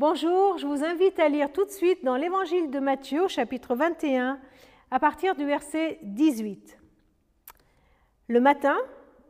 [0.00, 4.38] Bonjour, je vous invite à lire tout de suite dans l'évangile de Matthieu, chapitre 21,
[4.92, 6.78] à partir du verset 18.
[8.28, 8.76] Le matin,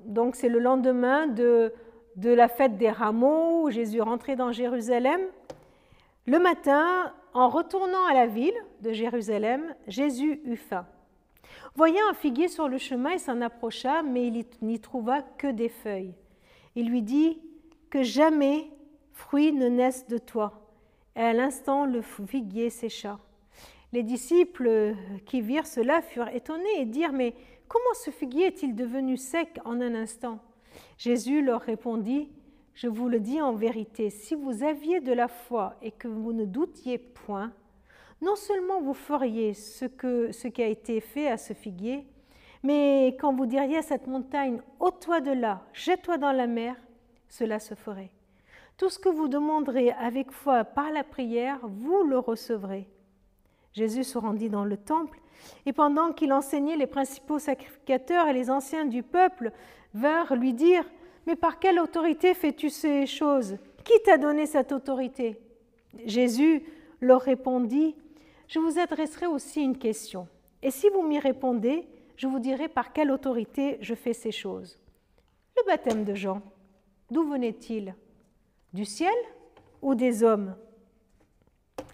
[0.04, 1.72] donc c'est le lendemain de,
[2.16, 5.22] de la fête des rameaux où Jésus rentrait dans Jérusalem,
[6.26, 10.84] le matin, en retournant à la ville de Jérusalem, Jésus eut faim.
[11.76, 15.70] Voyant un figuier sur le chemin, il s'en approcha, mais il n'y trouva que des
[15.70, 16.14] feuilles.
[16.76, 17.40] Il lui dit
[17.88, 18.68] Que jamais
[19.18, 20.60] fruit ne naisse de toi.
[21.16, 23.18] Et à l'instant, le figuier sécha.
[23.92, 24.94] Les disciples
[25.26, 27.34] qui virent cela furent étonnés et dirent Mais
[27.66, 30.38] comment ce figuier est-il devenu sec en un instant?
[30.98, 32.30] Jésus leur répondit
[32.74, 36.32] Je vous le dis en vérité, si vous aviez de la foi et que vous
[36.32, 37.52] ne doutiez point,
[38.22, 42.06] non seulement vous feriez ce, que, ce qui a été fait à ce figuier,
[42.62, 46.76] mais quand vous diriez à cette montagne Ôte-toi de là, jette-toi dans la mer,
[47.28, 48.10] cela se ferait.
[48.78, 52.88] Tout ce que vous demanderez avec foi par la prière, vous le recevrez.
[53.72, 55.20] Jésus se rendit dans le temple,
[55.66, 59.50] et pendant qu'il enseignait, les principaux sacrificateurs et les anciens du peuple
[59.94, 60.88] vinrent lui dire
[61.26, 63.56] Mais par quelle autorité fais-tu ces choses?
[63.84, 65.40] Qui t'a donné cette autorité?
[66.04, 66.62] Jésus
[67.00, 67.96] leur répondit
[68.46, 70.28] Je vous adresserai aussi une question,
[70.62, 74.78] et si vous m'y répondez, je vous dirai par quelle autorité je fais ces choses.
[75.56, 76.42] Le baptême de Jean,
[77.10, 77.96] d'où venait-il?
[78.72, 79.14] Du ciel
[79.82, 80.54] ou des hommes?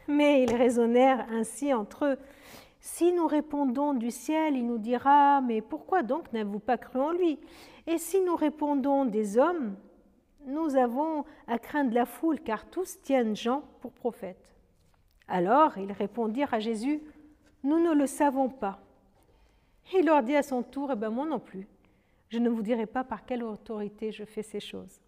[0.08, 2.18] Mais ils raisonnèrent ainsi entre eux.
[2.80, 7.12] Si nous répondons du ciel, il nous dira, mais pourquoi donc n'avez-vous pas cru en
[7.12, 7.38] lui?
[7.86, 9.76] Et si nous répondons des hommes,
[10.46, 14.54] nous avons à craindre la foule, car tous tiennent Jean pour prophète.
[15.28, 17.02] Alors ils répondirent à Jésus,
[17.62, 18.80] nous ne le savons pas.
[19.94, 21.66] Il leur dit à son tour, eh bien moi non plus,
[22.28, 25.00] je ne vous dirai pas par quelle autorité je fais ces choses.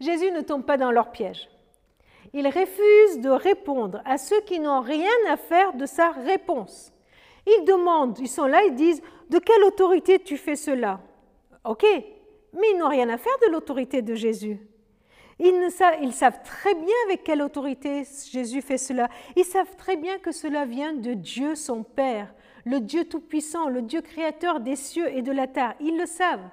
[0.00, 1.48] Jésus ne tombe pas dans leur piège.
[2.34, 6.92] Il refuse de répondre à ceux qui n'ont rien à faire de sa réponse.
[7.46, 11.00] Ils demandent, ils sont là, ils disent, de quelle autorité tu fais cela?
[11.64, 11.84] Ok,
[12.54, 14.58] mais ils n'ont rien à faire de l'autorité de Jésus.
[15.38, 19.08] Ils, ne ils savent très bien avec quelle autorité Jésus fait cela.
[19.36, 22.32] Ils savent très bien que cela vient de Dieu son Père,
[22.64, 25.74] le Dieu Tout-Puissant, le Dieu créateur des cieux et de la terre.
[25.80, 26.48] Ils le savent.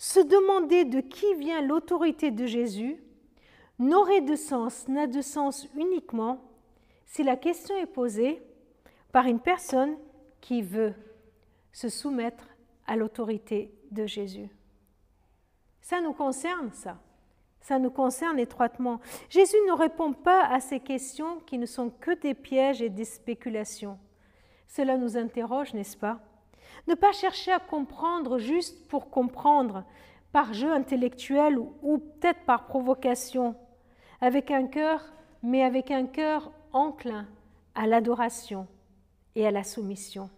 [0.00, 2.96] Se demander de qui vient l'autorité de Jésus
[3.78, 6.40] n'aurait de sens, n'a de sens uniquement
[7.04, 8.40] si la question est posée
[9.12, 9.98] par une personne
[10.40, 10.94] qui veut
[11.70, 12.48] se soumettre
[12.86, 14.48] à l'autorité de Jésus.
[15.82, 16.96] Ça nous concerne, ça.
[17.60, 19.00] Ça nous concerne étroitement.
[19.28, 23.04] Jésus ne répond pas à ces questions qui ne sont que des pièges et des
[23.04, 23.98] spéculations.
[24.66, 26.22] Cela nous interroge, n'est-ce pas?
[26.88, 29.84] Ne pas chercher à comprendre juste pour comprendre,
[30.32, 33.54] par jeu intellectuel ou, peut-être par provocation,
[34.20, 37.26] avec un cœur, mais avec un cœur enclin
[37.74, 38.66] à l'adoration
[39.34, 40.30] et à la soumission.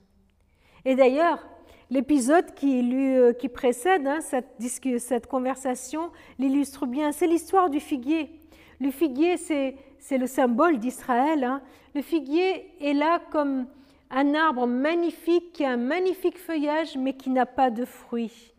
[0.84, 1.46] Et d'ailleurs,
[1.90, 4.60] l'épisode qui, euh, précède hein, cette,
[4.98, 7.12] cette, conversation l'illustre bien.
[7.12, 8.40] C'est l'histoire du figuier.
[8.80, 11.44] Le figuier, c'est le symbole d'Israël.
[11.44, 11.60] Hein.
[11.94, 13.66] Le figuier est là comme
[14.12, 18.52] un arbre magnifique qui a un magnifique feuillage mais qui n'a pas de fruits.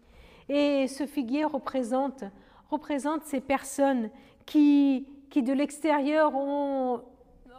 [0.50, 2.24] Et ce figuier représente,
[2.70, 4.10] représente ces personnes
[4.46, 7.02] qui, qui de l'extérieur ont,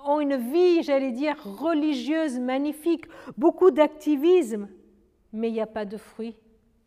[0.04, 3.06] ont une vie, j'allais dire, religieuse magnifique,
[3.38, 4.68] beaucoup d'activisme,
[5.32, 6.36] mais il n'y a pas de fruits,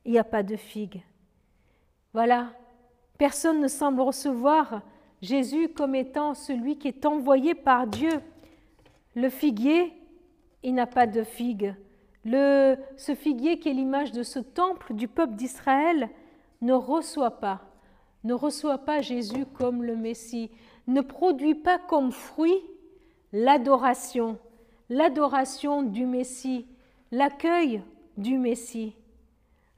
[0.06, 1.02] il n'y a pas de figues.
[2.14, 2.52] Voilà,
[3.18, 4.82] personne ne semble recevoir
[5.22, 8.22] Jésus comme étant celui qui est envoyé par Dieu.
[9.16, 9.97] Le figuier
[10.64, 11.76] il n'a pas de figue.
[12.26, 16.10] Ce figuier qui est l'image de ce temple du peuple d'Israël
[16.62, 17.62] ne reçoit pas,
[18.24, 20.52] ne reçoit pas Jésus comme le Messie,
[20.88, 22.62] ne produit pas comme fruit
[23.32, 24.38] l'adoration,
[24.90, 26.66] l'adoration du Messie,
[27.12, 27.82] l'accueil
[28.18, 28.96] du Messie.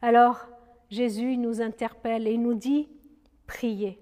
[0.01, 0.47] Alors
[0.89, 2.87] Jésus nous interpelle et nous dit,
[3.45, 3.99] priez.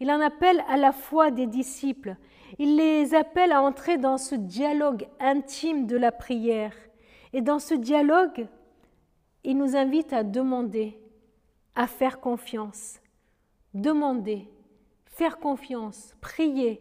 [0.00, 2.16] Il en appelle à la foi des disciples
[2.58, 6.74] il les appelle à entrer dans ce dialogue intime de la prière.
[7.32, 8.46] Et dans ce dialogue,
[9.44, 10.98] il nous invite à demander,
[11.74, 13.00] à faire confiance.
[13.74, 14.48] Demander,
[15.04, 16.80] faire confiance, prier,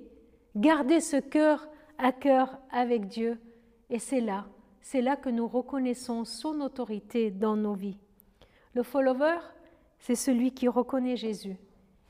[0.55, 3.39] garder ce cœur à cœur avec Dieu.
[3.89, 4.45] Et c'est là,
[4.81, 7.99] c'est là que nous reconnaissons son autorité dans nos vies.
[8.73, 9.39] Le follower,
[9.99, 11.57] c'est celui qui reconnaît Jésus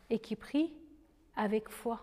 [0.09, 0.73] et qui prie
[1.35, 2.01] avec foi.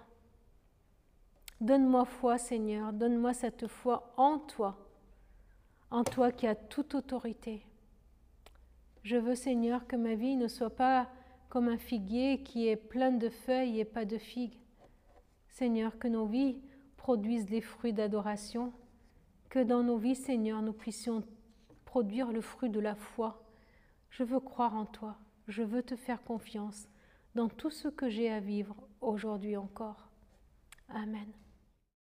[1.61, 4.77] Donne-moi foi, Seigneur, donne-moi cette foi en toi,
[5.91, 7.65] en toi qui as toute autorité.
[9.03, 11.09] Je veux, Seigneur, que ma vie ne soit pas
[11.49, 14.59] comme un figuier qui est plein de feuilles et pas de figues.
[15.49, 16.61] Seigneur, que nos vies
[16.97, 18.73] produisent des fruits d'adoration,
[19.51, 21.23] que dans nos vies, Seigneur, nous puissions
[21.85, 23.45] produire le fruit de la foi.
[24.11, 25.17] Je veux croire en toi,
[25.47, 26.89] je veux te faire confiance
[27.37, 30.09] dans tout ce que j'ai à vivre aujourd'hui encore.
[30.89, 31.33] Amen.